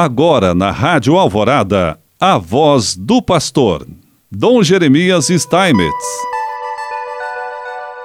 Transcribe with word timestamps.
Agora 0.00 0.54
na 0.54 0.70
Rádio 0.70 1.18
Alvorada, 1.18 1.98
a 2.20 2.38
voz 2.38 2.94
do 2.94 3.20
pastor, 3.20 3.84
Dom 4.30 4.62
Jeremias 4.62 5.26
Steinmetz. 5.26 6.37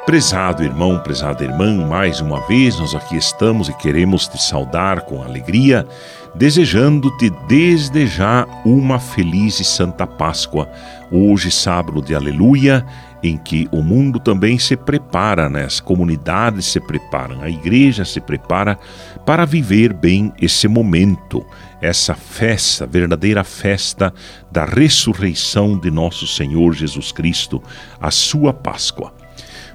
Prezado 0.05 0.65
irmão, 0.65 0.99
prezada 0.99 1.45
irmã, 1.45 1.87
mais 1.87 2.19
uma 2.19 2.45
vez 2.45 2.77
nós 2.77 2.93
aqui 2.93 3.15
estamos 3.15 3.69
e 3.69 3.73
queremos 3.73 4.27
te 4.27 4.37
saudar 4.37 5.03
com 5.03 5.23
alegria, 5.23 5.87
desejando-te 6.35 7.29
desde 7.47 8.05
já 8.05 8.45
uma 8.65 8.99
feliz 8.99 9.61
e 9.61 9.63
santa 9.63 10.05
Páscoa. 10.05 10.69
Hoje, 11.09 11.49
sábado 11.49 12.01
de 12.01 12.13
Aleluia, 12.13 12.85
em 13.23 13.37
que 13.37 13.69
o 13.71 13.81
mundo 13.81 14.19
também 14.19 14.59
se 14.59 14.75
prepara, 14.75 15.49
né? 15.49 15.63
as 15.63 15.79
comunidades 15.79 16.65
se 16.65 16.81
preparam, 16.81 17.41
a 17.41 17.49
igreja 17.49 18.03
se 18.03 18.19
prepara 18.19 18.77
para 19.25 19.45
viver 19.45 19.93
bem 19.93 20.33
esse 20.37 20.67
momento, 20.67 21.45
essa 21.81 22.13
festa, 22.13 22.85
verdadeira 22.85 23.45
festa 23.45 24.13
da 24.51 24.65
ressurreição 24.65 25.77
de 25.79 25.89
nosso 25.89 26.27
Senhor 26.27 26.73
Jesus 26.73 27.13
Cristo, 27.13 27.63
a 28.01 28.11
sua 28.11 28.51
Páscoa. 28.51 29.22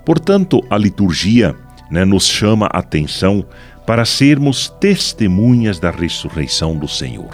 Portanto, 0.08 0.64
a 0.70 0.78
liturgia 0.78 1.54
né, 1.90 2.02
nos 2.02 2.26
chama 2.26 2.64
a 2.72 2.78
atenção 2.78 3.44
para 3.86 4.06
sermos 4.06 4.70
testemunhas 4.80 5.78
da 5.78 5.90
ressurreição 5.90 6.74
do 6.78 6.88
Senhor. 6.88 7.28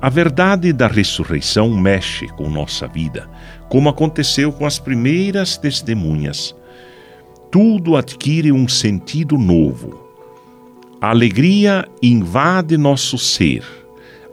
A 0.00 0.08
verdade 0.08 0.72
da 0.72 0.86
ressurreição 0.86 1.68
mexe 1.76 2.26
com 2.28 2.48
nossa 2.48 2.88
vida, 2.88 3.28
como 3.68 3.90
aconteceu 3.90 4.50
com 4.50 4.64
as 4.64 4.78
primeiras 4.78 5.58
testemunhas. 5.58 6.56
Tudo 7.52 7.98
adquire 7.98 8.50
um 8.50 8.66
sentido 8.66 9.36
novo. 9.36 10.08
A 11.02 11.10
alegria 11.10 11.86
invade 12.02 12.78
nosso 12.78 13.18
ser. 13.18 13.62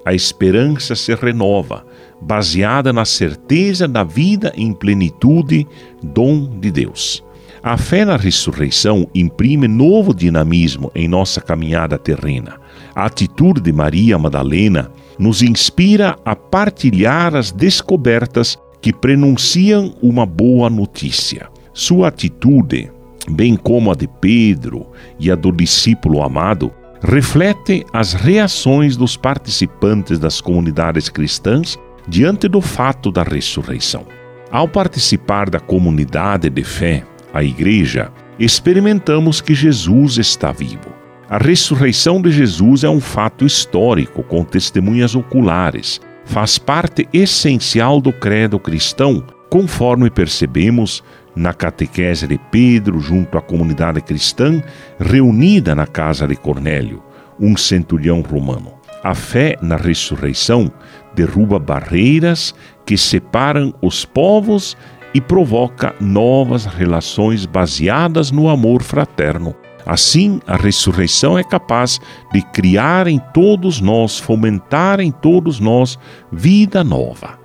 A 0.05 0.13
esperança 0.13 0.95
se 0.95 1.13
renova, 1.15 1.85
baseada 2.21 2.93
na 2.93 3.03
certeza 3.03 3.89
da 3.89 4.05
vida 4.05 4.53
em 4.55 4.71
plenitude, 4.71 5.67
dom 6.01 6.47
de 6.57 6.71
Deus. 6.71 7.21
A 7.63 7.77
fé 7.77 8.03
na 8.03 8.17
ressurreição 8.17 9.07
imprime 9.13 9.67
novo 9.67 10.15
dinamismo 10.15 10.91
em 10.95 11.07
nossa 11.07 11.39
caminhada 11.39 11.95
terrena. 11.95 12.59
A 12.95 13.05
atitude 13.05 13.61
de 13.61 13.71
Maria 13.71 14.17
Madalena 14.17 14.89
nos 15.19 15.43
inspira 15.43 16.15
a 16.25 16.35
partilhar 16.35 17.35
as 17.35 17.51
descobertas 17.51 18.57
que 18.81 18.91
prenunciam 18.91 19.93
uma 20.01 20.25
boa 20.25 20.71
notícia. 20.71 21.49
Sua 21.71 22.07
atitude, 22.07 22.91
bem 23.29 23.55
como 23.55 23.91
a 23.91 23.95
de 23.95 24.07
Pedro 24.07 24.87
e 25.19 25.29
a 25.29 25.35
do 25.35 25.51
discípulo 25.51 26.23
amado, 26.23 26.71
reflete 26.99 27.85
as 27.93 28.13
reações 28.13 28.97
dos 28.97 29.15
participantes 29.15 30.17
das 30.17 30.41
comunidades 30.41 31.09
cristãs 31.09 31.77
diante 32.07 32.47
do 32.47 32.59
fato 32.59 33.11
da 33.11 33.21
ressurreição. 33.21 34.03
Ao 34.51 34.67
participar 34.67 35.49
da 35.49 35.59
comunidade 35.59 36.49
de 36.49 36.63
fé, 36.63 37.03
a 37.33 37.43
igreja, 37.43 38.11
experimentamos 38.37 39.41
que 39.41 39.53
Jesus 39.53 40.17
está 40.17 40.51
vivo. 40.51 40.93
A 41.29 41.37
ressurreição 41.37 42.21
de 42.21 42.31
Jesus 42.31 42.83
é 42.83 42.89
um 42.89 42.99
fato 42.99 43.45
histórico, 43.45 44.21
com 44.21 44.43
testemunhas 44.43 45.15
oculares. 45.15 46.01
Faz 46.25 46.57
parte 46.57 47.07
essencial 47.13 48.01
do 48.01 48.11
credo 48.11 48.59
cristão, 48.59 49.23
conforme 49.49 50.09
percebemos 50.09 51.01
na 51.35 51.53
catequese 51.53 52.27
de 52.27 52.37
Pedro 52.51 52.99
junto 52.99 53.37
à 53.37 53.41
comunidade 53.41 54.01
cristã 54.01 54.61
reunida 54.99 55.73
na 55.73 55.87
casa 55.87 56.27
de 56.27 56.35
Cornélio, 56.35 57.01
um 57.39 57.55
centurião 57.55 58.21
romano. 58.21 58.73
A 59.03 59.15
fé 59.15 59.57
na 59.61 59.77
ressurreição 59.77 60.71
derruba 61.15 61.57
barreiras 61.57 62.53
que 62.85 62.97
separam 62.97 63.73
os 63.81 64.05
povos 64.05 64.77
e 65.13 65.19
provoca 65.19 65.95
novas 65.99 66.65
relações 66.65 67.45
baseadas 67.45 68.31
no 68.31 68.49
amor 68.49 68.81
fraterno. 68.83 69.55
Assim, 69.85 70.39
a 70.45 70.55
ressurreição 70.55 71.37
é 71.37 71.43
capaz 71.43 71.99
de 72.31 72.41
criar 72.41 73.07
em 73.07 73.19
todos 73.33 73.81
nós, 73.81 74.19
fomentar 74.19 74.99
em 74.99 75.11
todos 75.11 75.59
nós 75.59 75.97
vida 76.31 76.83
nova. 76.83 77.39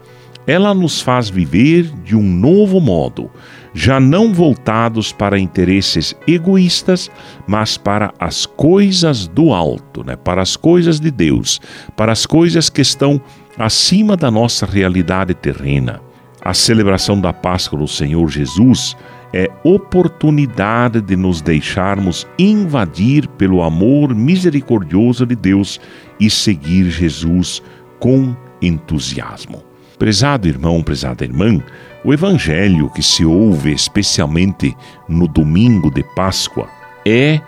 Ela 0.47 0.73
nos 0.73 1.01
faz 1.01 1.29
viver 1.29 1.91
de 2.05 2.15
um 2.15 2.23
novo 2.23 2.81
modo, 2.81 3.29
já 3.75 3.99
não 3.99 4.33
voltados 4.33 5.13
para 5.13 5.39
interesses 5.39 6.15
egoístas, 6.27 7.11
mas 7.49 7.77
para 7.77 8.13
as 8.19 8.47
coisas 8.47 9.27
do 9.27 9.53
alto, 9.53 10.05
né? 10.05 10.15
para 10.15 10.41
as 10.41 10.57
coisas 10.57 11.01
de 11.01 11.11
Deus, 11.11 11.61
para 11.97 12.13
as 12.13 12.25
coisas 12.27 12.71
que 12.71 12.81
estão 12.81 13.21
acima 13.59 14.17
da 14.17 14.31
nossa 14.31 14.65
realidade 14.65 15.35
terrena. 15.35 16.01
A 16.47 16.55
celebração 16.55 17.21
da 17.21 17.33
Páscoa 17.33 17.77
do 17.77 17.89
Senhor 17.89 18.31
Jesus 18.31 18.97
é 19.35 19.51
oportunidade 19.65 21.01
de 21.01 21.17
nos 21.17 21.43
deixarmos 21.43 22.25
invadir 22.39 23.27
pelo 23.31 23.65
amor 23.65 24.15
misericordioso 24.15 25.27
de 25.27 25.35
Deus 25.35 25.81
e 26.21 26.31
seguir 26.31 26.89
Jesus 26.89 27.61
com 27.99 28.33
entusiasmo. 28.63 29.65
Prezado 29.99 30.47
irmão, 30.47 30.85
prezada 30.85 31.25
irmã, 31.25 31.61
o 32.05 32.15
evangelho 32.15 32.91
que 32.91 33.03
se 33.03 33.25
ouve 33.25 33.73
especialmente 33.73 34.73
no 35.09 35.27
domingo 35.27 35.91
de 35.91 36.05
Páscoa 36.15 36.69
é 37.05 37.41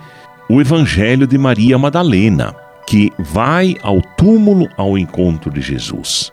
o 0.50 0.60
evangelho 0.60 1.25
de 1.25 1.38
Maria 1.38 1.78
Madalena, 1.78 2.53
que 2.84 3.12
vai 3.16 3.76
ao 3.81 4.03
túmulo 4.16 4.66
ao 4.76 4.98
encontro 4.98 5.53
de 5.53 5.60
Jesus 5.60 6.32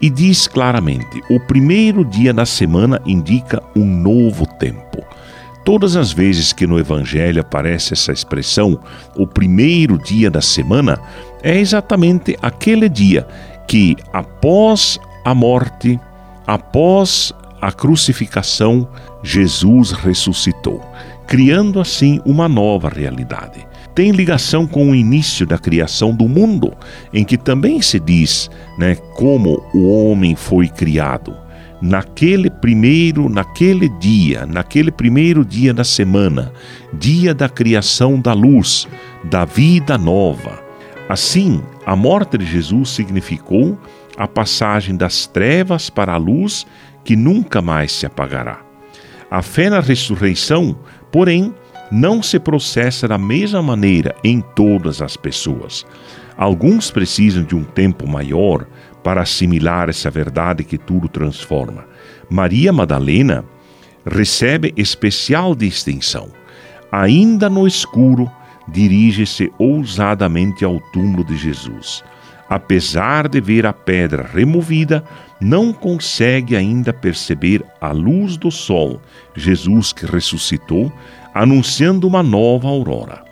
e 0.00 0.10
diz 0.10 0.46
claramente: 0.46 1.22
o 1.30 1.40
primeiro 1.40 2.04
dia 2.04 2.32
da 2.32 2.46
semana 2.46 3.00
indica 3.04 3.62
um 3.76 3.84
novo 3.84 4.46
tempo. 4.46 5.04
Todas 5.64 5.96
as 5.96 6.12
vezes 6.12 6.52
que 6.52 6.66
no 6.66 6.78
Evangelho 6.78 7.40
aparece 7.40 7.94
essa 7.94 8.12
expressão, 8.12 8.78
o 9.16 9.26
primeiro 9.26 9.98
dia 9.98 10.30
da 10.30 10.42
semana, 10.42 11.00
é 11.42 11.58
exatamente 11.58 12.36
aquele 12.42 12.88
dia 12.88 13.26
que, 13.66 13.96
após 14.12 14.98
a 15.24 15.34
morte, 15.34 15.98
após 16.46 17.32
a 17.62 17.72
crucificação, 17.72 18.86
Jesus 19.22 19.92
ressuscitou, 19.92 20.82
criando 21.26 21.80
assim 21.80 22.20
uma 22.26 22.46
nova 22.46 22.90
realidade 22.90 23.66
tem 23.94 24.10
ligação 24.10 24.66
com 24.66 24.90
o 24.90 24.94
início 24.94 25.46
da 25.46 25.56
criação 25.56 26.14
do 26.14 26.28
mundo, 26.28 26.72
em 27.12 27.24
que 27.24 27.38
também 27.38 27.80
se 27.80 28.00
diz 28.00 28.50
né, 28.76 28.96
como 29.14 29.64
o 29.72 29.88
homem 29.88 30.34
foi 30.34 30.68
criado. 30.68 31.36
Naquele 31.80 32.50
primeiro, 32.50 33.28
naquele 33.28 33.88
dia, 33.88 34.46
naquele 34.46 34.90
primeiro 34.90 35.44
dia 35.44 35.72
da 35.72 35.84
semana, 35.84 36.52
dia 36.92 37.34
da 37.34 37.48
criação 37.48 38.18
da 38.18 38.32
luz, 38.32 38.88
da 39.22 39.44
vida 39.44 39.98
nova. 39.98 40.62
Assim, 41.08 41.62
a 41.84 41.94
morte 41.94 42.38
de 42.38 42.46
Jesus 42.46 42.90
significou 42.90 43.78
a 44.16 44.26
passagem 44.26 44.96
das 44.96 45.26
trevas 45.26 45.90
para 45.90 46.14
a 46.14 46.16
luz 46.16 46.66
que 47.04 47.14
nunca 47.14 47.60
mais 47.60 47.92
se 47.92 48.06
apagará. 48.06 48.60
A 49.30 49.42
fé 49.42 49.68
na 49.68 49.80
ressurreição, 49.80 50.76
porém, 51.12 51.52
não 51.94 52.20
se 52.20 52.40
processa 52.40 53.06
da 53.06 53.16
mesma 53.16 53.62
maneira 53.62 54.16
em 54.24 54.40
todas 54.40 55.00
as 55.00 55.16
pessoas. 55.16 55.86
Alguns 56.36 56.90
precisam 56.90 57.44
de 57.44 57.54
um 57.54 57.62
tempo 57.62 58.04
maior 58.04 58.66
para 59.04 59.22
assimilar 59.22 59.88
essa 59.88 60.10
verdade 60.10 60.64
que 60.64 60.76
tudo 60.76 61.08
transforma. 61.08 61.86
Maria 62.28 62.72
Madalena 62.72 63.44
recebe 64.04 64.74
especial 64.76 65.54
distinção. 65.54 66.30
Ainda 66.90 67.48
no 67.48 67.64
escuro, 67.64 68.28
dirige-se 68.66 69.52
ousadamente 69.56 70.64
ao 70.64 70.80
túmulo 70.92 71.24
de 71.24 71.36
Jesus. 71.36 72.02
Apesar 72.54 73.28
de 73.28 73.40
ver 73.40 73.66
a 73.66 73.72
pedra 73.72 74.30
removida, 74.32 75.02
não 75.40 75.72
consegue 75.72 76.54
ainda 76.54 76.92
perceber 76.92 77.64
a 77.80 77.90
luz 77.90 78.36
do 78.36 78.48
sol, 78.48 79.00
Jesus 79.34 79.92
que 79.92 80.06
ressuscitou, 80.06 80.92
anunciando 81.34 82.06
uma 82.06 82.22
nova 82.22 82.68
aurora. 82.68 83.24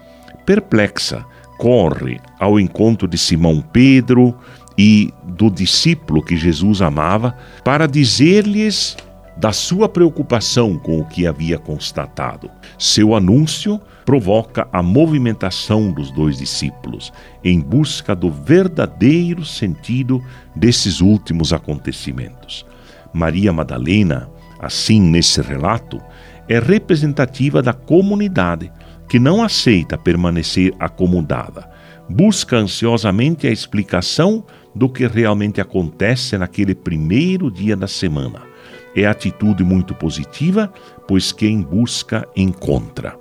Perplexa, 0.44 1.24
corre 1.56 2.20
ao 2.40 2.58
encontro 2.58 3.06
de 3.06 3.16
Simão 3.16 3.60
Pedro 3.60 4.36
e 4.76 5.14
do 5.22 5.48
discípulo 5.48 6.20
que 6.20 6.36
Jesus 6.36 6.82
amava 6.82 7.38
para 7.62 7.86
dizer-lhes 7.86 8.96
da 9.36 9.52
sua 9.52 9.88
preocupação 9.88 10.78
com 10.78 10.98
o 10.98 11.04
que 11.04 11.26
havia 11.26 11.58
constatado. 11.58 12.50
Seu 12.78 13.14
anúncio 13.14 13.80
provoca 14.04 14.68
a 14.72 14.82
movimentação 14.82 15.90
dos 15.92 16.10
dois 16.10 16.38
discípulos 16.38 17.12
em 17.42 17.60
busca 17.60 18.14
do 18.14 18.30
verdadeiro 18.30 19.44
sentido 19.44 20.22
desses 20.54 21.00
últimos 21.00 21.52
acontecimentos. 21.52 22.66
Maria 23.12 23.52
Madalena, 23.52 24.28
assim 24.58 25.00
nesse 25.00 25.40
relato, 25.40 26.00
é 26.48 26.58
representativa 26.58 27.62
da 27.62 27.72
comunidade 27.72 28.72
que 29.08 29.18
não 29.18 29.42
aceita 29.42 29.98
permanecer 29.98 30.74
acomodada, 30.78 31.68
busca 32.08 32.56
ansiosamente 32.56 33.46
a 33.46 33.50
explicação 33.50 34.44
do 34.74 34.88
que 34.88 35.06
realmente 35.06 35.60
acontece 35.60 36.36
naquele 36.38 36.74
primeiro 36.74 37.50
dia 37.50 37.76
da 37.76 37.86
semana. 37.86 38.51
É 38.94 39.06
atitude 39.06 39.64
muito 39.64 39.94
positiva, 39.94 40.72
pois 41.06 41.32
quem 41.32 41.60
busca 41.60 42.28
encontra. 42.36 43.16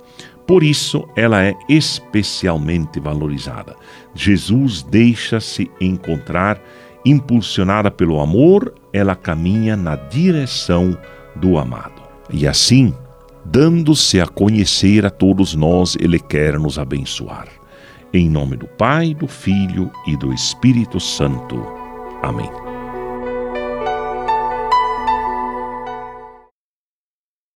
Por 0.46 0.62
isso, 0.62 1.08
ela 1.16 1.42
é 1.42 1.54
especialmente 1.68 3.00
valorizada. 3.00 3.76
Jesus 4.14 4.82
deixa-se 4.82 5.70
encontrar, 5.80 6.60
impulsionada 7.04 7.90
pelo 7.90 8.20
amor, 8.20 8.74
ela 8.92 9.16
caminha 9.16 9.76
na 9.76 9.96
direção 9.96 10.96
do 11.36 11.58
amado. 11.58 12.02
E 12.30 12.46
assim, 12.46 12.92
dando-se 13.44 14.20
a 14.20 14.26
conhecer 14.26 15.06
a 15.06 15.10
todos 15.10 15.54
nós, 15.54 15.96
Ele 15.98 16.18
quer 16.18 16.58
nos 16.58 16.78
abençoar. 16.78 17.48
Em 18.12 18.28
nome 18.28 18.56
do 18.56 18.66
Pai, 18.66 19.14
do 19.14 19.26
Filho 19.26 19.90
e 20.06 20.16
do 20.16 20.32
Espírito 20.32 21.00
Santo. 21.00 21.64
Amém. 22.22 22.71